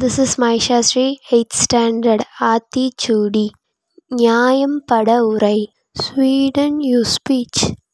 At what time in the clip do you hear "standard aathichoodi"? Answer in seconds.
1.62-3.46